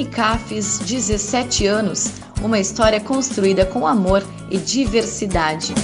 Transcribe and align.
Unicafes 0.00 0.78
17 0.78 1.66
anos, 1.66 2.10
uma 2.42 2.58
história 2.58 2.98
construída 2.98 3.66
com 3.66 3.86
amor 3.86 4.24
e 4.50 4.56
diversidade. 4.56 5.74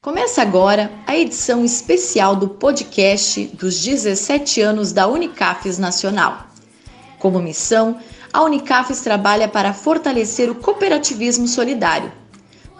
Começa 0.00 0.40
agora 0.40 0.90
a 1.06 1.14
edição 1.14 1.62
especial 1.66 2.34
do 2.34 2.48
podcast 2.48 3.44
dos 3.48 3.78
17 3.84 4.62
anos 4.62 4.90
da 4.90 5.06
Unicafes 5.06 5.76
Nacional. 5.76 6.46
Como 7.18 7.38
missão, 7.38 7.98
a 8.32 8.42
Unicafes 8.42 9.02
trabalha 9.02 9.46
para 9.48 9.74
fortalecer 9.74 10.50
o 10.50 10.54
cooperativismo 10.54 11.46
solidário, 11.46 12.10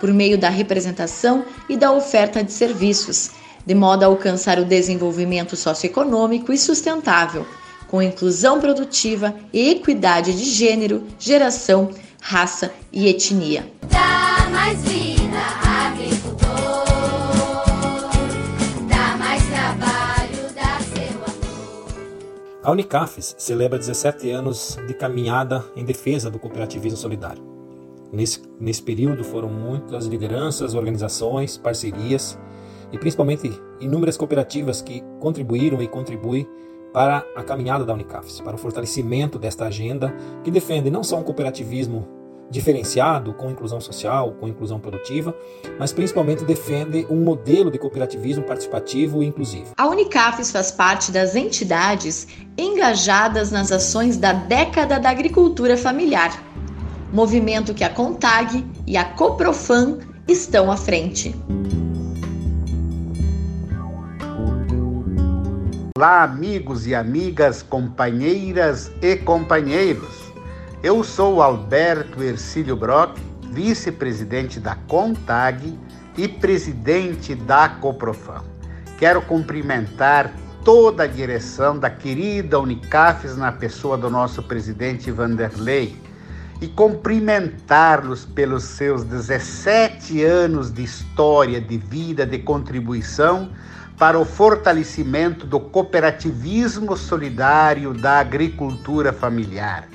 por 0.01 0.11
meio 0.11 0.39
da 0.39 0.49
representação 0.49 1.45
e 1.69 1.77
da 1.77 1.93
oferta 1.93 2.43
de 2.43 2.51
serviços 2.51 3.42
de 3.65 3.75
modo 3.75 4.03
a 4.03 4.07
alcançar 4.07 4.59
o 4.59 4.65
desenvolvimento 4.65 5.57
socioeconômico 5.57 6.53
e 6.53 6.59
sustentável, 6.59 7.47
com 7.89 8.03
inclusão 8.03 8.61
produtiva 8.61 9.35
e 9.53 9.71
equidade 9.71 10.33
de 10.37 10.45
gênero, 10.45 11.05
geração, 11.19 11.91
raça 12.21 12.73
e 12.93 13.09
etnia. 13.09 13.67
Dá 13.89 14.49
mais 14.51 14.81
vida, 14.83 15.39
agricultor. 15.91 16.49
Dá 18.89 19.17
mais 19.19 19.43
trabalho, 19.47 20.55
dá 20.55 20.79
seu 20.81 21.19
amor. 21.19 22.61
A 22.63 22.71
Unicafes 22.71 23.35
celebra 23.39 23.79
17 23.79 24.31
anos 24.31 24.79
de 24.87 24.95
caminhada 24.95 25.65
em 25.77 25.85
defesa 25.85 26.31
do 26.31 26.39
cooperativismo 26.39 26.97
solidário. 26.97 27.43
Nesse, 28.13 28.43
nesse 28.61 28.83
período 28.83 29.25
foram 29.25 29.49
muitas 29.49 30.07
lideranças, 30.07 30.75
organizações, 30.75 31.57
parcerias 31.57 32.39
e 32.93 32.99
principalmente 32.99 33.51
inúmeras 33.81 34.17
cooperativas 34.17 34.83
que 34.83 35.03
contribuíram 35.19 35.83
e 35.83 35.89
contribuem 35.89 36.47
para 36.93 37.25
a 37.35 37.43
caminhada 37.43 37.85
da 37.85 37.95
Unicafes, 37.95 38.41
para 38.41 38.55
o 38.55 38.59
fortalecimento 38.59 39.39
desta 39.39 39.65
agenda 39.65 40.15
que 40.45 40.51
defende 40.51 40.91
não 40.91 41.03
só 41.03 41.19
um 41.19 41.23
cooperativismo 41.23 42.07
diferenciado, 42.51 43.33
com 43.33 43.51
inclusão 43.51 43.81
social, 43.81 44.37
com 44.39 44.47
inclusão 44.47 44.79
produtiva, 44.79 45.35
mas 45.79 45.91
principalmente 45.91 46.45
defende 46.45 47.07
um 47.09 47.17
modelo 47.17 47.71
de 47.71 47.79
cooperativismo 47.79 48.45
participativo 48.45 49.23
e 49.23 49.27
inclusivo. 49.27 49.73
A 49.79 49.89
Unicafes 49.89 50.53
faz 50.53 50.71
parte 50.71 51.11
das 51.11 51.35
entidades 51.35 52.29
engajadas 52.59 53.51
nas 53.51 53.73
ações 53.73 54.19
da 54.19 54.35
década 54.35 55.01
da 55.01 55.09
agricultura 55.09 55.79
familiar, 55.79 56.31
movimento 57.11 57.73
que 57.73 57.85
a 57.85 57.91
CONTAG 57.91 58.67
e 58.87 58.99
a 58.99 59.05
COPROFAM 59.05 59.99
estão 60.29 60.71
à 60.71 60.77
frente. 60.77 61.35
Olá, 65.95 66.23
amigos 66.23 66.87
e 66.87 66.95
amigas, 66.95 67.63
companheiras 67.63 68.91
e 69.03 69.15
companheiros. 69.15 70.33
Eu 70.83 71.05
sou 71.05 71.43
Alberto 71.43 72.23
Ercílio 72.23 72.75
Brock, 72.75 73.21
vice-presidente 73.51 74.59
da 74.59 74.75
CONTAG 74.75 75.79
e 76.17 76.27
presidente 76.27 77.35
da 77.35 77.69
COPROFAM. 77.69 78.43
Quero 78.99 79.21
cumprimentar 79.21 80.33
toda 80.65 81.03
a 81.03 81.07
direção 81.07 81.79
da 81.79 81.91
querida 81.91 82.59
Unicafes 82.59 83.37
na 83.37 83.53
pessoa 83.53 83.99
do 83.99 84.09
nosso 84.09 84.43
presidente 84.43 85.11
Vanderlei 85.11 85.95
e 86.63 86.69
cumprimentá-los 86.69 88.25
pelos 88.25 88.65
seus 88.65 89.05
17 89.05 90.25
anos 90.25 90.73
de 90.73 90.85
história, 90.85 91.61
de 91.61 91.77
vida, 91.77 92.25
de 92.25 92.39
contribuição 92.39 93.51
para 93.99 94.19
o 94.19 94.25
fortalecimento 94.25 95.47
do 95.47 95.61
cooperativismo 95.61 96.97
solidário 96.97 97.93
da 97.95 98.19
agricultura 98.19 99.13
familiar. 99.13 99.89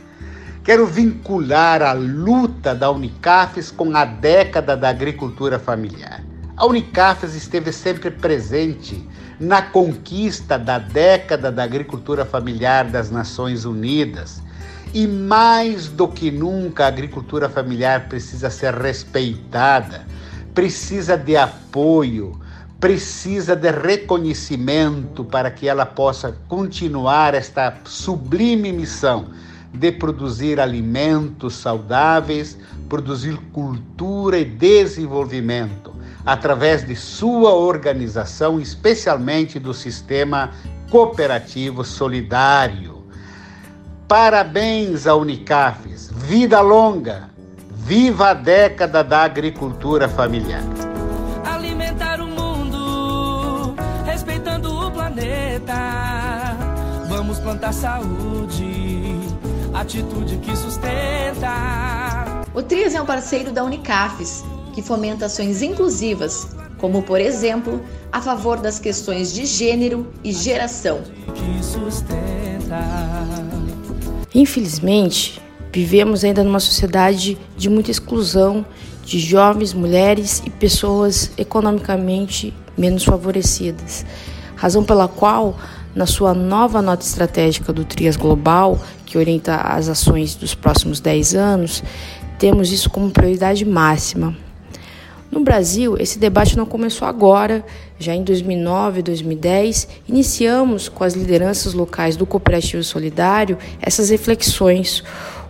Quero 0.63 0.85
vincular 0.85 1.81
a 1.81 1.93
luta 1.93 2.75
da 2.75 2.91
Unicafes 2.91 3.71
com 3.71 3.95
a 3.95 4.03
década 4.03 4.75
da 4.75 4.89
agricultura 4.89 5.57
familiar. 5.57 6.23
A 6.57 6.65
Unicafes 6.65 7.35
esteve 7.35 7.71
sempre 7.71 8.11
presente 8.11 9.07
na 9.39 9.61
conquista 9.61 10.57
da 10.57 10.79
década 10.79 11.51
da 11.51 11.63
agricultura 11.63 12.25
familiar 12.25 12.85
das 12.85 13.11
Nações 13.11 13.63
Unidas. 13.63 14.41
E 14.93 15.05
mais 15.05 15.87
do 15.87 16.07
que 16.07 16.31
nunca, 16.31 16.85
a 16.85 16.87
agricultura 16.87 17.47
familiar 17.47 18.07
precisa 18.09 18.49
ser 18.49 18.73
respeitada, 18.73 20.07
precisa 20.53 21.15
de 21.15 21.37
apoio, 21.37 22.39
precisa 22.79 23.55
de 23.55 23.71
reconhecimento 23.71 25.23
para 25.23 25.49
que 25.49 25.67
ela 25.67 25.85
possa 25.85 26.37
continuar 26.47 27.33
esta 27.33 27.75
sublime 27.85 28.71
missão 28.71 29.29
de 29.73 29.91
produzir 29.91 30.59
alimentos 30.59 31.55
saudáveis, 31.55 32.57
produzir 32.87 33.37
cultura 33.51 34.37
e 34.37 34.45
desenvolvimento 34.45 35.93
através 36.25 36.85
de 36.85 36.95
sua 36.95 37.53
organização, 37.53 38.59
especialmente 38.59 39.59
do 39.59 39.73
sistema 39.73 40.51
cooperativo 40.89 41.83
solidário. 41.83 43.05
Parabéns 44.07 45.07
à 45.07 45.15
Unicafes, 45.15 46.09
vida 46.13 46.61
longa, 46.61 47.29
viva 47.71 48.29
a 48.29 48.33
década 48.33 49.03
da 49.03 49.23
agricultura 49.23 50.07
familiar. 50.07 50.86
Plantar 57.67 57.73
saúde, 57.73 59.03
atitude 59.73 60.37
que 60.37 60.55
sustenta. 60.55 61.51
O 62.53 62.63
TRIAS 62.63 62.95
é 62.95 63.01
um 63.01 63.05
parceiro 63.05 63.51
da 63.51 63.61
Unicafes, 63.61 64.45
que 64.73 64.81
fomenta 64.81 65.25
ações 65.25 65.61
inclusivas, 65.61 66.55
como, 66.77 67.03
por 67.03 67.19
exemplo, 67.19 67.81
a 68.09 68.21
favor 68.21 68.57
das 68.57 68.79
questões 68.79 69.33
de 69.33 69.45
gênero 69.45 70.07
e 70.23 70.31
geração. 70.31 71.01
Infelizmente, 74.33 75.41
vivemos 75.73 76.23
ainda 76.23 76.45
numa 76.45 76.61
sociedade 76.61 77.37
de 77.57 77.69
muita 77.69 77.91
exclusão 77.91 78.65
de 79.03 79.19
jovens, 79.19 79.73
mulheres 79.73 80.41
e 80.45 80.49
pessoas 80.49 81.31
economicamente 81.37 82.53
menos 82.77 83.03
favorecidas 83.03 84.05
razão 84.57 84.83
pela 84.83 85.07
qual, 85.07 85.55
na 85.95 86.05
sua 86.05 86.33
nova 86.33 86.81
nota 86.81 87.03
estratégica 87.03 87.73
do 87.73 87.83
Trias 87.83 88.15
Global, 88.15 88.79
que 89.05 89.17
orienta 89.17 89.55
as 89.55 89.89
ações 89.89 90.35
dos 90.35 90.53
próximos 90.53 90.99
10 90.99 91.35
anos, 91.35 91.83
temos 92.37 92.71
isso 92.71 92.89
como 92.89 93.09
prioridade 93.09 93.65
máxima. 93.65 94.35
No 95.29 95.41
Brasil, 95.41 95.97
esse 95.99 96.17
debate 96.17 96.55
não 96.55 96.65
começou 96.65 97.07
agora, 97.07 97.65
já 97.99 98.15
em 98.15 98.23
2009 98.23 98.99
e 98.99 99.03
2010, 99.03 99.87
iniciamos 100.07 100.87
com 100.87 101.03
as 101.03 101.13
lideranças 101.13 101.73
locais 101.73 102.15
do 102.15 102.25
Cooperativo 102.25 102.83
Solidário 102.83 103.57
essas 103.81 104.09
reflexões, 104.09 105.03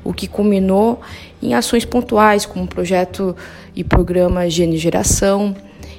o 0.03 0.13
que 0.13 0.27
culminou 0.27 1.01
em 1.41 1.53
ações 1.53 1.85
pontuais, 1.85 2.45
como 2.45 2.65
o 2.65 2.67
projeto 2.67 3.35
e 3.75 3.83
programa 3.83 4.49
Gênero 4.49 4.77
Geração, 4.77 5.55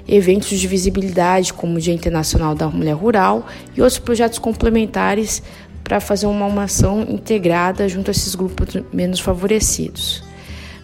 eventos 0.09 0.59
de 0.59 0.67
visibilidade, 0.67 1.53
como 1.53 1.77
o 1.77 1.81
Dia 1.81 1.93
Internacional 1.93 2.55
da 2.55 2.69
Mulher 2.69 2.95
Rural 2.95 3.47
e 3.77 3.83
outros 3.83 3.99
projetos 3.99 4.39
complementares 4.39 5.43
para 5.85 6.01
fazer 6.01 6.27
uma, 6.27 6.47
uma 6.47 6.65
ação 6.65 7.03
integrada 7.03 7.89
junto 7.89 8.11
a 8.11 8.13
esses 8.13 8.35
grupos 8.35 8.83
menos 8.93 9.21
favorecidos. 9.21 10.23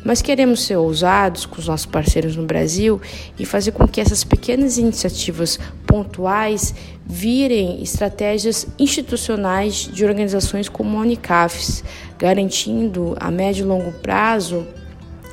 Mas 0.04 0.20
queremos 0.20 0.62
ser 0.62 0.76
ousados 0.76 1.46
com 1.46 1.58
os 1.58 1.66
nossos 1.66 1.86
parceiros 1.86 2.36
no 2.36 2.44
Brasil 2.44 3.00
e 3.38 3.46
fazer 3.46 3.72
com 3.72 3.88
que 3.88 4.02
essas 4.02 4.22
pequenas 4.22 4.76
iniciativas 4.76 5.58
pontuais 5.86 6.74
virem 7.06 7.82
estratégias 7.82 8.66
institucionais 8.78 9.88
de 9.90 10.04
organizações 10.04 10.69
como 10.69 10.99
a 10.99 11.00
Unicafes, 11.00 11.82
garantindo 12.19 13.16
a 13.19 13.31
médio 13.31 13.64
e 13.64 13.66
longo 13.66 13.93
prazo 13.93 14.66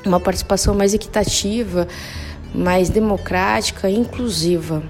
uma 0.06 0.19
participação 0.19 0.74
mais 0.74 0.94
equitativa 0.94 1.88
mais 2.53 2.89
democrática 2.89 3.89
e 3.89 3.98
inclusiva. 3.98 4.83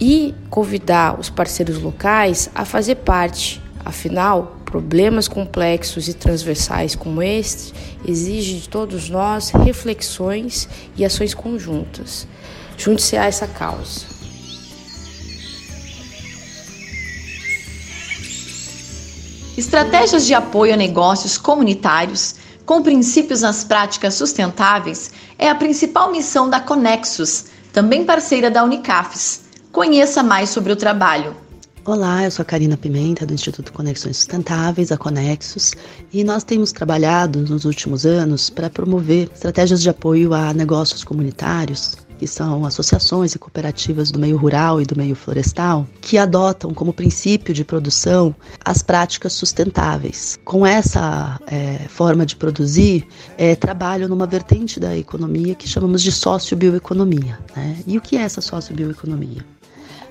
E 0.00 0.34
convidar 0.48 1.18
os 1.18 1.28
parceiros 1.28 1.80
locais 1.80 2.50
a 2.54 2.64
fazer 2.64 2.96
parte. 2.96 3.60
Afinal, 3.84 4.56
problemas 4.64 5.26
complexos 5.26 6.08
e 6.08 6.14
transversais 6.14 6.94
como 6.94 7.22
este 7.22 7.74
exigem 8.06 8.58
de 8.58 8.68
todos 8.68 9.10
nós 9.10 9.50
reflexões 9.50 10.68
e 10.96 11.04
ações 11.04 11.34
conjuntas. 11.34 12.26
Junte-se 12.78 13.16
a 13.16 13.24
essa 13.24 13.46
causa. 13.46 14.06
Estratégias 19.58 20.26
de 20.26 20.32
apoio 20.32 20.72
a 20.72 20.76
negócios 20.76 21.36
comunitários 21.36 22.36
com 22.70 22.84
princípios 22.84 23.40
nas 23.40 23.64
práticas 23.64 24.14
sustentáveis 24.14 25.10
é 25.36 25.50
a 25.50 25.56
principal 25.56 26.12
missão 26.12 26.48
da 26.48 26.60
Conexus, 26.60 27.46
também 27.72 28.04
parceira 28.04 28.48
da 28.48 28.62
Unicafes. 28.62 29.40
Conheça 29.72 30.22
mais 30.22 30.50
sobre 30.50 30.72
o 30.72 30.76
trabalho. 30.76 31.34
Olá, 31.84 32.22
eu 32.22 32.30
sou 32.30 32.44
a 32.44 32.46
Karina 32.46 32.76
Pimenta, 32.76 33.26
do 33.26 33.34
Instituto 33.34 33.72
Conexões 33.72 34.18
Sustentáveis, 34.18 34.92
a 34.92 34.96
Conexos, 34.96 35.72
e 36.12 36.22
nós 36.22 36.44
temos 36.44 36.70
trabalhado 36.70 37.40
nos 37.40 37.64
últimos 37.64 38.06
anos 38.06 38.48
para 38.48 38.70
promover 38.70 39.28
estratégias 39.34 39.82
de 39.82 39.90
apoio 39.90 40.32
a 40.32 40.54
negócios 40.54 41.02
comunitários, 41.02 41.96
que 42.20 42.26
são 42.26 42.66
associações 42.66 43.34
e 43.34 43.38
cooperativas 43.38 44.10
do 44.10 44.18
meio 44.18 44.36
rural 44.36 44.78
e 44.78 44.84
do 44.84 44.94
meio 44.94 45.16
florestal, 45.16 45.86
que 46.02 46.18
adotam 46.18 46.74
como 46.74 46.92
princípio 46.92 47.54
de 47.54 47.64
produção 47.64 48.36
as 48.62 48.82
práticas 48.82 49.32
sustentáveis. 49.32 50.38
Com 50.44 50.66
essa 50.66 51.40
é, 51.46 51.78
forma 51.88 52.26
de 52.26 52.36
produzir, 52.36 53.06
é, 53.38 53.56
trabalham 53.56 54.06
numa 54.06 54.26
vertente 54.26 54.78
da 54.78 54.94
economia 54.94 55.54
que 55.54 55.66
chamamos 55.66 56.02
de 56.02 56.12
sociobioeconomia. 56.12 57.38
Né? 57.56 57.78
E 57.86 57.96
o 57.96 58.02
que 58.02 58.18
é 58.18 58.20
essa 58.20 58.42
sociobioeconomia? 58.42 59.42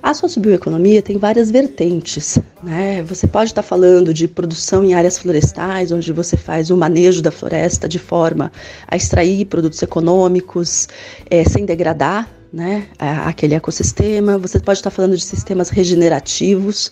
A 0.02 0.14
sociobioeconomia 0.14 1.02
tem 1.02 1.18
várias 1.18 1.52
vertentes. 1.52 2.40
Né? 2.64 3.04
Você 3.04 3.28
pode 3.28 3.52
estar 3.52 3.62
falando 3.62 4.14
de 4.14 4.28
produção 4.28 4.84
em 4.84 4.94
áreas 4.94 5.18
florestais, 5.18 5.92
onde 5.92 6.14
você 6.14 6.38
faz 6.38 6.70
o 6.70 6.78
manejo 6.78 7.22
da 7.22 7.32
floresta 7.32 7.88
de 7.88 8.00
forma 8.00 8.52
a 8.88 8.96
extrair 8.96 9.46
produtos 9.46 9.82
econômicos 9.82 10.88
é, 11.30 11.44
sem 11.44 11.66
degradar 11.66 12.30
né, 12.52 12.88
aquele 12.98 13.56
ecossistema. 13.56 14.38
Você 14.38 14.60
pode 14.60 14.80
estar 14.80 14.90
falando 14.90 15.18
de 15.18 15.24
sistemas 15.24 15.70
regenerativos, 15.70 16.92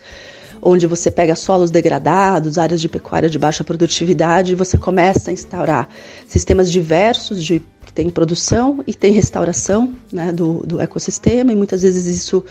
onde 0.62 0.86
você 0.86 1.09
pega 1.09 1.36
solos 1.36 1.71
degradados, 1.71 2.57
áreas 2.57 2.81
de 2.81 2.89
pecuária 2.89 3.30
de 3.30 3.39
baixa 3.39 3.63
produtividade, 3.63 4.51
e 4.51 4.56
você 4.56 4.77
começa 4.77 5.30
a 5.30 5.33
instaurar 5.33 5.88
sistemas 6.27 6.71
diversos 6.71 7.44
de 7.44 7.62
tem 7.97 8.11
produção 8.11 8.83
e 8.85 8.94
tem 8.94 9.11
restauração 9.11 9.91
né, 10.13 10.31
do, 10.31 10.59
do 10.63 10.79
ecossistema, 10.79 11.51
e 11.51 11.55
muitas 11.55 11.81
vezes 11.81 12.05
isso 12.05 12.45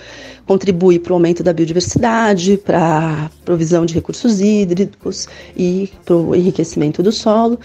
contribui 0.44 0.98
para 0.98 1.12
o 1.12 1.14
aumento 1.14 1.40
da 1.40 1.52
biodiversidade, 1.52 2.56
para 2.56 3.26
a 3.26 3.30
provisão 3.44 3.86
de 3.86 3.94
recursos 3.94 4.40
hídricos 4.40 5.28
e 5.56 5.88
para 6.04 6.16
o 6.16 6.34
enriquecimento 6.34 7.00
do 7.00 7.12
solo. 7.12 7.60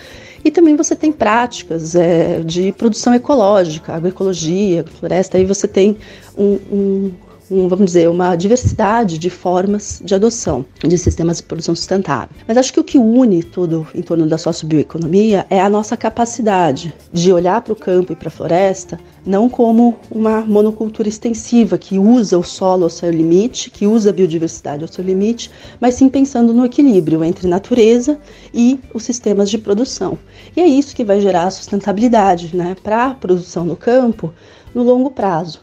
E 0.45 0.51
também 0.51 0.75
você 0.75 0.95
tem 0.95 1.11
práticas 1.11 1.95
é, 1.95 2.41
de 2.41 2.71
produção 2.73 3.15
ecológica, 3.15 3.93
agroecologia, 3.93 4.85
floresta, 4.99 5.39
aí 5.39 5.45
você 5.45 5.67
tem 5.67 5.97
um, 6.37 6.59
um 6.71 7.11
um, 7.51 7.67
vamos 7.67 7.87
dizer, 7.87 8.09
uma 8.09 8.35
diversidade 8.35 9.17
de 9.17 9.29
formas 9.29 10.01
de 10.03 10.15
adoção 10.15 10.65
de 10.81 10.97
sistemas 10.97 11.37
de 11.37 11.43
produção 11.43 11.75
sustentável. 11.75 12.29
Mas 12.47 12.57
acho 12.57 12.71
que 12.71 12.79
o 12.79 12.83
que 12.83 12.97
une 12.97 13.43
tudo 13.43 13.85
em 13.93 14.01
torno 14.01 14.25
da 14.25 14.37
sociobioeconomia 14.37 15.45
é 15.49 15.59
a 15.59 15.69
nossa 15.69 15.97
capacidade 15.97 16.93
de 17.11 17.33
olhar 17.33 17.61
para 17.61 17.73
o 17.73 17.75
campo 17.75 18.13
e 18.13 18.15
para 18.15 18.29
a 18.29 18.31
floresta 18.31 18.97
não 19.25 19.49
como 19.49 19.99
uma 20.09 20.41
monocultura 20.41 21.09
extensiva 21.09 21.77
que 21.77 21.99
usa 21.99 22.39
o 22.39 22.43
solo 22.43 22.85
ao 22.85 22.89
seu 22.89 23.11
limite, 23.11 23.69
que 23.69 23.85
usa 23.85 24.09
a 24.09 24.13
biodiversidade 24.13 24.83
ao 24.83 24.87
seu 24.87 25.03
limite, 25.03 25.51
mas 25.79 25.95
sim 25.95 26.09
pensando 26.09 26.53
no 26.53 26.65
equilíbrio 26.65 27.23
entre 27.23 27.47
natureza 27.47 28.17
e 28.53 28.79
os 28.93 29.03
sistemas 29.03 29.49
de 29.49 29.57
produção. 29.57 30.17
E 30.55 30.61
é 30.61 30.65
isso 30.65 30.95
que 30.95 31.03
vai 31.03 31.19
gerar 31.21 31.43
a 31.43 31.51
sustentabilidade 31.51 32.55
né, 32.55 32.75
para 32.81 33.07
a 33.07 33.13
produção 33.13 33.65
no 33.65 33.75
campo 33.75 34.33
no 34.73 34.81
longo 34.81 35.11
prazo 35.11 35.59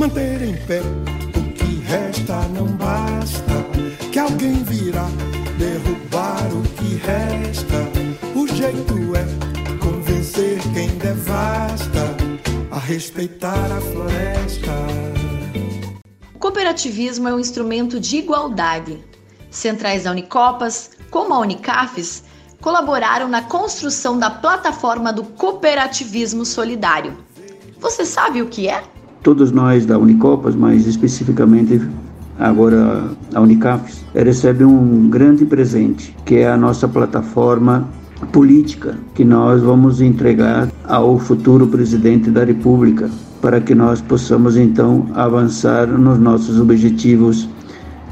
manter 0.00 0.40
em 0.40 0.56
pé. 0.66 0.80
Resta 1.90 2.42
não 2.54 2.68
basta, 2.68 3.64
que 4.12 4.18
alguém 4.20 4.62
virá 4.62 5.06
derrubar 5.58 6.46
o 6.54 6.62
que 6.76 6.94
resta. 6.94 7.82
O 8.32 8.46
jeito 8.46 8.94
é 9.16 9.76
convencer 9.84 10.60
quem 10.72 10.88
devasta 10.98 12.16
a 12.70 12.78
respeitar 12.78 13.72
a 13.72 13.80
floresta. 13.80 14.70
O 16.32 16.38
cooperativismo 16.38 17.26
é 17.26 17.34
um 17.34 17.40
instrumento 17.40 17.98
de 17.98 18.18
igualdade. 18.18 19.04
Centrais 19.50 20.04
da 20.04 20.12
Unicopas, 20.12 20.92
como 21.10 21.34
a 21.34 21.40
Unicafes, 21.40 22.22
colaboraram 22.60 23.26
na 23.26 23.42
construção 23.42 24.16
da 24.16 24.30
plataforma 24.30 25.12
do 25.12 25.24
cooperativismo 25.24 26.44
solidário. 26.44 27.18
Você 27.80 28.04
sabe 28.04 28.42
o 28.42 28.46
que 28.46 28.68
é? 28.68 28.80
Todos 29.22 29.52
nós 29.52 29.86
da 29.86 29.98
Unicopas, 29.98 30.54
mas 30.54 30.86
especificamente 30.86 31.80
agora 32.38 33.04
a 33.34 33.40
Unicafes, 33.40 34.02
recebe 34.14 34.64
um 34.64 35.08
grande 35.10 35.44
presente, 35.44 36.16
que 36.24 36.36
é 36.36 36.50
a 36.50 36.56
nossa 36.56 36.88
plataforma 36.88 37.86
política 38.32 38.96
que 39.14 39.24
nós 39.24 39.62
vamos 39.62 40.00
entregar 40.00 40.68
ao 40.84 41.18
futuro 41.18 41.66
presidente 41.66 42.30
da 42.30 42.44
República, 42.44 43.10
para 43.42 43.60
que 43.60 43.74
nós 43.74 44.00
possamos 44.00 44.56
então 44.56 45.06
avançar 45.14 45.86
nos 45.86 46.18
nossos 46.18 46.58
objetivos 46.60 47.48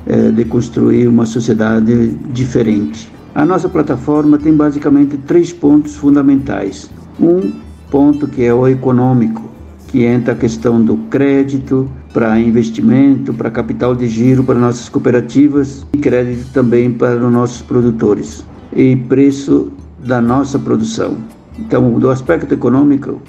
eh, 0.06 0.30
de 0.30 0.44
construir 0.44 1.06
uma 1.06 1.26
sociedade 1.26 2.08
diferente. 2.32 3.10
A 3.34 3.44
nossa 3.44 3.68
plataforma 3.68 4.38
tem 4.38 4.54
basicamente 4.54 5.16
três 5.18 5.52
pontos 5.52 5.96
fundamentais. 5.96 6.90
Um 7.20 7.52
ponto 7.90 8.26
que 8.26 8.42
é 8.44 8.52
o 8.52 8.66
econômico, 8.66 9.47
que 9.88 10.04
entra 10.04 10.34
a 10.34 10.36
questão 10.36 10.82
do 10.82 10.96
crédito 11.10 11.90
para 12.12 12.38
investimento, 12.38 13.32
para 13.34 13.50
capital 13.50 13.94
de 13.94 14.06
giro 14.06 14.44
para 14.44 14.58
nossas 14.58 14.88
cooperativas 14.88 15.86
e 15.92 15.98
crédito 15.98 16.52
também 16.52 16.92
para 16.92 17.16
os 17.16 17.32
nossos 17.32 17.62
produtores 17.62 18.44
e 18.72 18.94
preço 18.96 19.72
da 20.04 20.20
nossa 20.20 20.58
produção. 20.58 21.16
Então, 21.58 21.98
do 21.98 22.10
aspecto 22.10 22.52
econômico, 22.54 23.20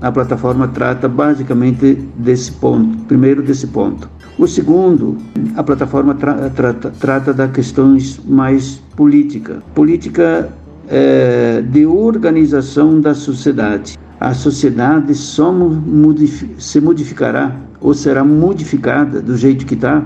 a 0.00 0.12
plataforma 0.12 0.68
trata 0.68 1.08
basicamente 1.08 1.94
desse 2.16 2.52
ponto, 2.52 3.04
primeiro 3.04 3.42
desse 3.42 3.66
ponto. 3.66 4.08
O 4.38 4.46
segundo, 4.46 5.16
a 5.56 5.62
plataforma 5.62 6.14
tra 6.14 6.50
trata, 6.50 6.92
trata 6.98 7.32
das 7.32 7.50
questões 7.52 8.20
mais 8.26 8.82
política, 8.96 9.62
política 9.74 10.50
é, 10.88 11.62
de 11.62 11.86
organização 11.86 13.00
da 13.00 13.14
sociedade 13.14 13.96
a 14.22 14.34
sociedade 14.34 15.16
só 15.16 15.50
modifi 15.50 16.54
se 16.56 16.80
modificará 16.80 17.56
ou 17.80 17.92
será 17.92 18.22
modificada 18.22 19.20
do 19.20 19.36
jeito 19.36 19.66
que 19.66 19.74
está 19.74 20.00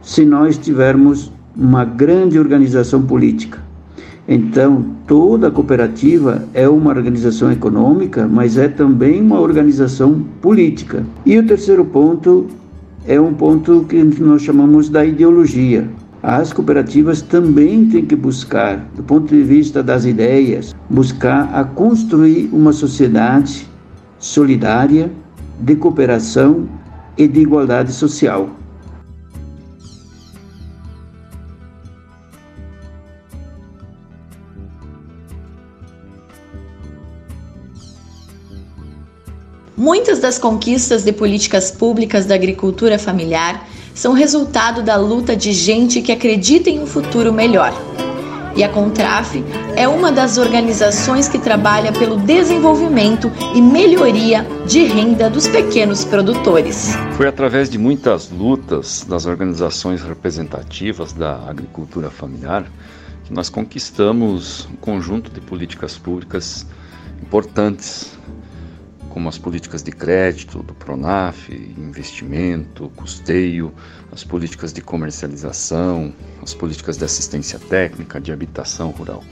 se 0.00 0.24
nós 0.24 0.56
tivermos 0.56 1.32
uma 1.56 1.84
grande 1.84 2.38
organização 2.38 3.02
política. 3.02 3.58
Então, 4.28 4.86
toda 5.04 5.50
cooperativa 5.50 6.44
é 6.54 6.68
uma 6.68 6.90
organização 6.90 7.50
econômica, 7.50 8.28
mas 8.28 8.56
é 8.56 8.68
também 8.68 9.20
uma 9.20 9.40
organização 9.40 10.24
política. 10.40 11.04
E 11.26 11.36
o 11.36 11.44
terceiro 11.44 11.84
ponto 11.84 12.46
é 13.04 13.20
um 13.20 13.34
ponto 13.34 13.84
que 13.88 14.00
nós 14.22 14.42
chamamos 14.42 14.88
da 14.88 15.04
ideologia 15.04 15.88
as 16.22 16.52
cooperativas 16.52 17.22
também 17.22 17.88
têm 17.88 18.04
que 18.04 18.14
buscar, 18.14 18.76
do 18.94 19.02
ponto 19.02 19.34
de 19.34 19.42
vista 19.42 19.82
das 19.82 20.04
ideias, 20.04 20.74
buscar 20.88 21.48
a 21.54 21.64
construir 21.64 22.50
uma 22.52 22.72
sociedade 22.72 23.66
solidária, 24.18 25.10
de 25.58 25.76
cooperação 25.76 26.68
e 27.16 27.26
de 27.28 27.40
igualdade 27.40 27.92
social. 27.92 28.50
Muitas 39.76 40.18
das 40.18 40.38
conquistas 40.38 41.04
de 41.04 41.12
políticas 41.12 41.70
públicas 41.70 42.26
da 42.26 42.34
agricultura 42.34 42.98
familiar 42.98 43.66
são 44.00 44.14
resultado 44.14 44.82
da 44.82 44.96
luta 44.96 45.36
de 45.36 45.52
gente 45.52 46.00
que 46.00 46.10
acredita 46.10 46.70
em 46.70 46.80
um 46.80 46.86
futuro 46.86 47.34
melhor. 47.34 47.70
E 48.56 48.64
a 48.64 48.68
Contraf 48.70 49.44
é 49.76 49.86
uma 49.86 50.10
das 50.10 50.38
organizações 50.38 51.28
que 51.28 51.38
trabalha 51.38 51.92
pelo 51.92 52.16
desenvolvimento 52.16 53.30
e 53.54 53.60
melhoria 53.60 54.42
de 54.66 54.84
renda 54.84 55.28
dos 55.28 55.46
pequenos 55.46 56.02
produtores. 56.02 56.94
Foi 57.12 57.28
através 57.28 57.68
de 57.68 57.76
muitas 57.76 58.30
lutas 58.30 59.04
das 59.06 59.26
organizações 59.26 60.02
representativas 60.02 61.12
da 61.12 61.36
agricultura 61.46 62.08
familiar 62.08 62.64
que 63.24 63.34
nós 63.34 63.50
conquistamos 63.50 64.66
um 64.72 64.76
conjunto 64.76 65.30
de 65.30 65.42
políticas 65.42 65.98
públicas 65.98 66.66
importantes 67.22 68.18
como 69.10 69.28
as 69.28 69.36
políticas 69.36 69.82
de 69.82 69.90
crédito 69.90 70.62
do 70.62 70.72
Pronaf, 70.72 71.50
investimento, 71.76 72.90
custeio, 72.96 73.74
as 74.10 74.24
políticas 74.24 74.72
de 74.72 74.80
comercialização, 74.80 76.14
as 76.42 76.54
políticas 76.54 76.96
de 76.96 77.04
assistência 77.04 77.58
técnica, 77.58 78.20
de 78.20 78.32
habitação 78.32 78.90
rural. 78.90 79.22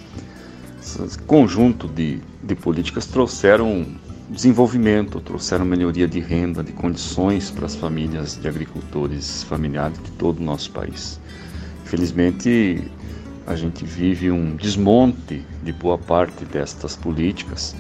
Esse 0.83 1.19
conjunto 1.21 1.89
de, 1.89 2.21
de 2.43 2.55
políticas 2.55 3.07
trouxeram 3.07 3.87
desenvolvimento, 4.29 5.21
trouxeram 5.21 5.65
melhoria 5.65 6.07
de 6.07 6.21
renda, 6.21 6.63
de 6.63 6.73
condições 6.73 7.51
para 7.51 7.67
as 7.67 7.75
famílias 7.75 8.37
de 8.37 8.47
agricultores 8.47 9.43
familiares 9.45 9.99
de 10.03 10.11
todo 10.13 10.41
o 10.41 10.43
nosso 10.43 10.71
país. 10.73 11.19
Infelizmente, 11.85 12.83
a 13.47 13.55
gente 13.55 13.85
vive 13.85 14.31
um 14.31 14.57
desmonte 14.57 15.43
de 15.63 15.73
boa 15.73 15.97
parte 15.97 16.45
destas 16.45 16.95
políticas 16.97 17.75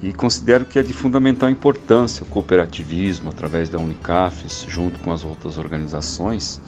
e 0.00 0.12
considero 0.12 0.64
que 0.64 0.78
é 0.78 0.82
de 0.82 0.92
fundamental 0.92 1.50
importância 1.50 2.22
o 2.22 2.26
cooperativismo 2.26 3.30
através 3.30 3.68
da 3.68 3.78
Unicafes, 3.78 4.64
junto 4.68 4.98
com 5.00 5.12
as 5.12 5.24
outras 5.24 5.58
organizações, 5.58 6.60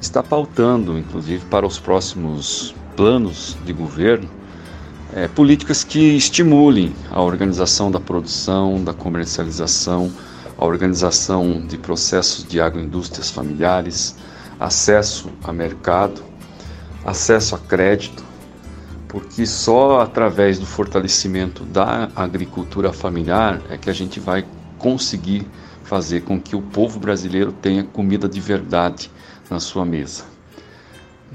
está 0.00 0.22
pautando, 0.22 0.98
inclusive, 0.98 1.44
para 1.46 1.66
os 1.66 1.78
próximos 1.78 2.74
planos 2.96 3.56
de 3.64 3.72
governo, 3.72 4.28
é, 5.14 5.28
políticas 5.28 5.84
que 5.84 6.16
estimulem 6.16 6.94
a 7.10 7.20
organização 7.20 7.90
da 7.90 8.00
produção, 8.00 8.82
da 8.82 8.94
comercialização, 8.94 10.10
a 10.56 10.64
organização 10.64 11.64
de 11.66 11.76
processos 11.76 12.44
de 12.44 12.60
agroindústrias 12.60 13.30
familiares, 13.30 14.16
acesso 14.58 15.28
a 15.44 15.52
mercado, 15.52 16.22
acesso 17.04 17.54
a 17.54 17.58
crédito, 17.58 18.24
porque 19.12 19.44
só 19.44 20.00
através 20.00 20.58
do 20.58 20.64
fortalecimento 20.64 21.64
da 21.64 22.08
agricultura 22.16 22.94
familiar 22.94 23.60
é 23.68 23.76
que 23.76 23.90
a 23.90 23.92
gente 23.92 24.18
vai 24.18 24.42
conseguir 24.78 25.46
fazer 25.84 26.22
com 26.22 26.40
que 26.40 26.56
o 26.56 26.62
povo 26.62 26.98
brasileiro 26.98 27.52
tenha 27.52 27.84
comida 27.84 28.26
de 28.26 28.40
verdade 28.40 29.10
na 29.50 29.60
sua 29.60 29.84
mesa. 29.84 30.24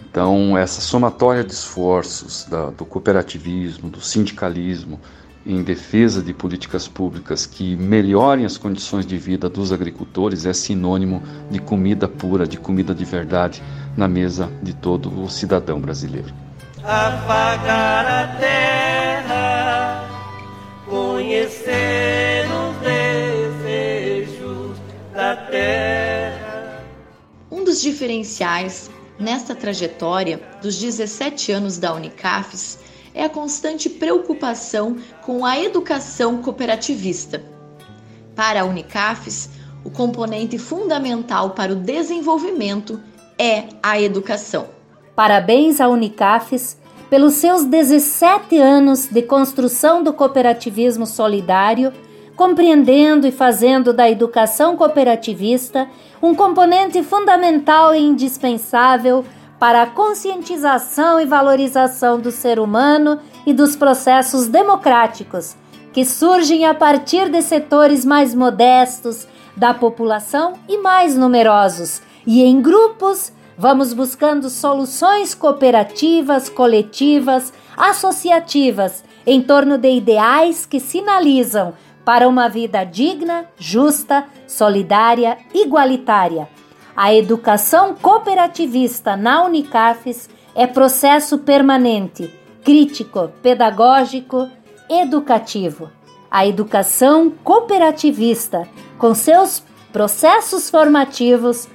Então, 0.09 0.57
essa 0.57 0.81
somatória 0.81 1.43
de 1.43 1.53
esforços 1.53 2.47
da, 2.49 2.71
do 2.71 2.83
cooperativismo, 2.83 3.91
do 3.91 4.01
sindicalismo, 4.01 4.99
em 5.45 5.61
defesa 5.61 6.19
de 6.19 6.33
políticas 6.33 6.87
públicas 6.87 7.45
que 7.45 7.75
melhorem 7.75 8.43
as 8.43 8.57
condições 8.57 9.05
de 9.05 9.17
vida 9.17 9.47
dos 9.47 9.71
agricultores 9.71 10.47
é 10.47 10.51
sinônimo 10.51 11.21
de 11.51 11.59
comida 11.59 12.07
pura, 12.07 12.47
de 12.47 12.57
comida 12.57 12.95
de 12.95 13.05
verdade 13.05 13.61
na 13.95 14.07
mesa 14.07 14.51
de 14.63 14.73
todo 14.73 15.21
o 15.21 15.29
cidadão 15.29 15.79
brasileiro. 15.79 16.46
Afagar 16.89 18.05
a 18.05 18.27
terra, 18.37 20.09
conhecer 20.85 22.47
os 22.49 22.77
desejos 22.77 24.77
da 25.13 25.35
terra. 25.35 26.85
Um 27.51 27.65
dos 27.65 27.81
diferenciais 27.81 28.89
nesta 29.19 29.53
trajetória 29.53 30.41
dos 30.61 30.79
17 30.79 31.51
anos 31.51 31.77
da 31.77 31.93
Unicafes 31.93 32.79
é 33.13 33.25
a 33.25 33.29
constante 33.29 33.89
preocupação 33.89 34.95
com 35.23 35.45
a 35.45 35.59
educação 35.59 36.41
cooperativista. 36.41 37.43
Para 38.33 38.61
a 38.61 38.65
Unicafes, 38.65 39.49
o 39.83 39.91
componente 39.91 40.57
fundamental 40.57 41.49
para 41.49 41.73
o 41.73 41.75
desenvolvimento 41.75 43.03
é 43.37 43.65
a 43.83 43.99
educação. 43.99 44.76
Parabéns 45.17 45.81
à 45.81 45.89
Unicafes 45.89 46.77
pelos 47.09 47.33
seus 47.33 47.65
17 47.65 48.55
anos 48.59 49.07
de 49.07 49.23
construção 49.23 50.03
do 50.03 50.13
cooperativismo 50.13 51.07
solidário, 51.07 51.91
compreendendo 52.35 53.25
e 53.25 53.31
fazendo 53.31 53.91
da 53.91 54.07
educação 54.07 54.77
cooperativista 54.77 55.87
um 56.21 56.35
componente 56.35 57.01
fundamental 57.01 57.95
e 57.95 57.99
indispensável 57.99 59.25
para 59.59 59.81
a 59.81 59.87
conscientização 59.87 61.19
e 61.19 61.25
valorização 61.25 62.19
do 62.19 62.29
ser 62.29 62.59
humano 62.59 63.17
e 63.43 63.53
dos 63.53 63.75
processos 63.75 64.45
democráticos 64.45 65.55
que 65.93 66.05
surgem 66.05 66.63
a 66.63 66.75
partir 66.75 67.27
de 67.27 67.41
setores 67.41 68.05
mais 68.05 68.35
modestos 68.35 69.27
da 69.55 69.73
população 69.73 70.53
e 70.69 70.77
mais 70.77 71.17
numerosos, 71.17 72.03
e 72.23 72.43
em 72.43 72.61
grupos 72.61 73.31
vamos 73.57 73.93
buscando 73.93 74.49
soluções 74.49 75.33
cooperativas, 75.33 76.49
coletivas, 76.49 77.51
associativas 77.75 79.03
em 79.25 79.41
torno 79.41 79.77
de 79.77 79.89
ideais 79.89 80.65
que 80.65 80.79
sinalizam 80.79 81.73
para 82.05 82.27
uma 82.27 82.47
vida 82.47 82.83
digna, 82.83 83.45
justa, 83.57 84.25
solidária, 84.47 85.37
igualitária 85.53 86.47
a 86.97 87.13
educação 87.13 87.93
cooperativista 87.93 89.15
na 89.15 89.45
Unicafes 89.45 90.27
é 90.55 90.65
processo 90.65 91.37
permanente, 91.37 92.33
crítico, 92.63 93.31
pedagógico, 93.43 94.49
educativo. 94.89 95.91
A 96.31 96.47
educação 96.47 97.29
cooperativista, 97.43 98.67
com 98.97 99.13
seus 99.13 99.63
processos 99.93 100.71
formativos, 100.71 101.69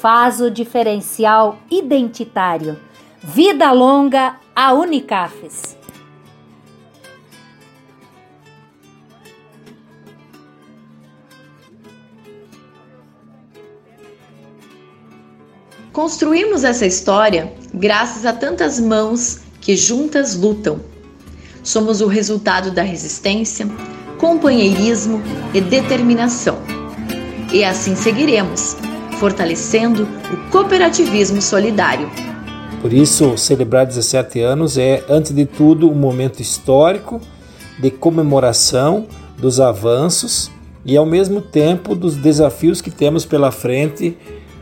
faz 0.00 0.40
o 0.40 0.50
diferencial 0.50 1.58
identitário. 1.70 2.78
Vida 3.22 3.72
longa 3.72 4.36
a 4.54 4.72
Unicafes. 4.72 5.76
Construímos 15.92 16.62
essa 16.62 16.86
história 16.86 17.52
graças 17.74 18.24
a 18.24 18.32
tantas 18.32 18.78
mãos 18.78 19.40
que 19.60 19.76
juntas 19.76 20.36
lutam. 20.36 20.80
Somos 21.64 22.00
o 22.00 22.06
resultado 22.06 22.70
da 22.70 22.82
resistência, 22.82 23.66
companheirismo 24.16 25.20
e 25.52 25.60
determinação. 25.60 26.56
E 27.52 27.64
assim 27.64 27.96
seguiremos, 27.96 28.76
fortalecendo 29.18 30.08
o 30.32 30.50
cooperativismo 30.50 31.42
solidário. 31.42 32.08
Por 32.80 32.92
isso, 32.92 33.36
celebrar 33.36 33.84
17 33.84 34.40
anos 34.40 34.78
é, 34.78 35.04
antes 35.08 35.32
de 35.32 35.44
tudo, 35.44 35.90
um 35.90 35.94
momento 35.94 36.40
histórico 36.40 37.20
de 37.78 37.90
comemoração 37.90 39.06
dos 39.36 39.60
avanços 39.60 40.50
e, 40.84 40.96
ao 40.96 41.04
mesmo 41.04 41.40
tempo, 41.40 41.94
dos 41.94 42.16
desafios 42.16 42.80
que 42.80 42.90
temos 42.90 43.24
pela 43.24 43.50
frente 43.50 44.16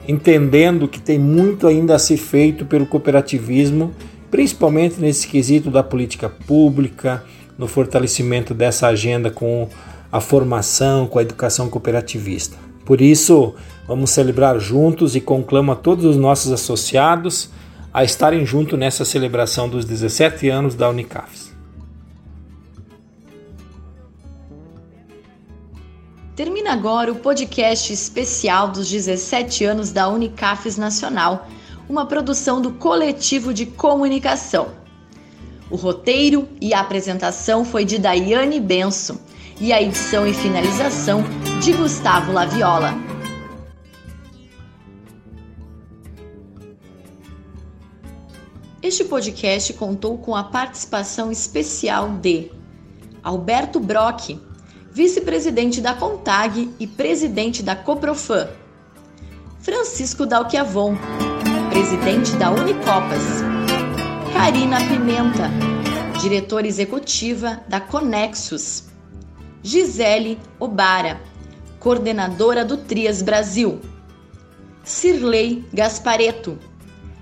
entendendo 0.09 0.87
que 0.87 1.01
tem 1.01 1.19
muito 1.19 1.67
ainda 1.67 1.95
a 1.95 1.99
ser 1.99 2.17
feito 2.17 2.65
pelo 2.65 2.87
cooperativismo, 2.87 3.93
principalmente 4.31 5.01
nesse 5.01 5.27
quesito 5.27 5.71
da 5.71 5.83
política 5.83 6.29
pública, 6.29 7.25
no 7.59 7.67
fortalecimento 7.67 8.55
dessa 8.55 8.87
agenda 8.87 9.31
com 9.31 9.69
a 10.13 10.21
formação, 10.21 11.07
com 11.07 11.19
a 11.19 11.23
educação 11.23 11.69
cooperativista. 11.69 12.57
Por 12.85 13.01
isso, 13.01 13.55
vamos 13.87 14.11
celebrar 14.11 14.59
juntos 14.59 15.15
e 15.15 15.21
conclamo 15.21 15.73
a 15.73 15.77
todos 15.77 16.05
os 16.05 16.17
nossos 16.17 16.53
associados 16.53 17.51
a 17.93 18.05
estarem 18.05 18.45
juntos 18.45 18.79
nessa 18.79 19.05
celebração 19.05 19.69
dos 19.69 19.85
17 19.85 20.49
anos 20.49 20.75
da 20.75 20.89
Unicafes. 20.89 21.55
Termina 26.35 26.75
agora 26.75 27.11
o 27.11 27.17
podcast 27.17 27.91
especial 27.91 28.69
dos 28.69 28.91
17 28.91 29.65
anos 29.65 29.91
da 29.91 30.07
Unicafes 30.09 30.77
Nacional, 30.77 31.49
uma 31.89 32.05
produção 32.05 32.61
do 32.61 32.73
Coletivo 32.73 33.55
de 33.55 33.65
Comunicação. 33.65 34.69
O 35.71 35.77
roteiro 35.77 36.47
e 36.61 36.75
a 36.75 36.81
apresentação 36.81 37.65
foi 37.65 37.87
de 37.87 37.99
Daiane 37.99 38.61
Benson 38.61 39.17
e 39.59 39.73
a 39.73 39.81
edição 39.81 40.27
e 40.27 40.35
finalização 40.35 41.25
de 41.63 41.73
Gustavo 41.73 42.33
Laviola. 42.33 43.06
Este 48.87 49.03
podcast 49.03 49.73
contou 49.73 50.17
com 50.17 50.37
a 50.37 50.45
participação 50.45 51.33
especial 51.33 52.09
de 52.09 52.53
Alberto 53.21 53.81
Brock, 53.81 54.41
vice-presidente 54.93 55.81
da 55.81 55.93
CONTAG 55.93 56.73
e 56.79 56.87
presidente 56.87 57.65
da 57.65 57.75
COPROFAN. 57.75 58.49
Francisco 59.59 60.25
Dalquiavon, 60.25 60.95
presidente 61.69 62.37
da 62.37 62.53
Unicopas. 62.53 63.43
Karina 64.33 64.79
Pimenta, 64.79 65.51
diretora 66.21 66.69
executiva 66.69 67.65
da 67.67 67.81
Conexus. 67.81 68.85
Gisele 69.65 70.39
Obara, 70.61 71.21
coordenadora 71.81 72.65
do 72.65 72.77
Trias 72.77 73.21
Brasil. 73.21 73.81
Cirlei 74.85 75.65
Gaspareto, 75.73 76.57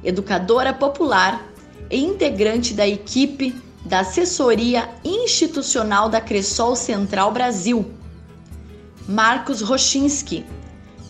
educadora 0.05 0.75
popular 0.75 1.54
integrante 1.91 2.75
da 2.75 2.87
equipe 2.87 3.55
da 3.85 4.01
Assessoria 4.01 4.89
Institucional 5.05 6.09
da 6.09 6.21
Cressol 6.21 6.75
Central 6.75 7.33
Brasil. 7.33 7.93
Marcos 9.07 9.61
Rochinski, 9.61 10.45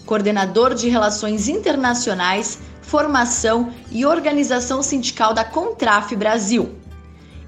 coordenador 0.04 0.75
de 0.75 0.88
Relações 0.88 1.49
Internacionais, 1.49 2.59
Formação 2.83 3.73
e 3.90 4.04
Organização 4.04 4.83
Sindical 4.83 5.33
da 5.33 5.45
Contraf 5.45 6.14
Brasil. 6.16 6.75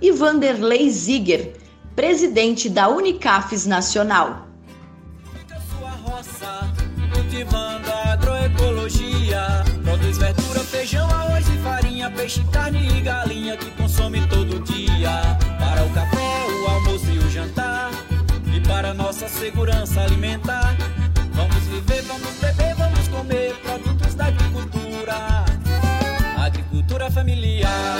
E 0.00 0.12
Vanderlei 0.12 0.88
Ziger, 0.90 1.56
presidente 1.96 2.68
da 2.68 2.88
Unicafes 2.88 3.66
Nacional. 3.66 4.46
peixe, 12.16 12.42
carne 12.50 12.88
e 12.88 13.00
galinha 13.02 13.56
que 13.56 13.70
consome 13.72 14.26
todo 14.26 14.58
dia. 14.60 15.38
Para 15.58 15.84
o 15.84 15.90
café, 15.90 16.16
o 16.16 16.70
almoço 16.70 17.10
e 17.10 17.18
o 17.18 17.30
jantar. 17.30 17.90
E 18.52 18.60
para 18.66 18.94
nossa 18.94 19.28
segurança 19.28 20.00
alimentar. 20.00 20.74
Vamos 21.32 21.62
viver, 21.64 22.02
vamos 22.02 22.32
beber, 22.40 22.74
vamos 22.74 23.08
comer 23.08 23.54
produtos 23.56 24.14
da 24.14 24.26
agricultura. 24.26 25.44
Agricultura 26.38 27.10
familiar. 27.10 27.95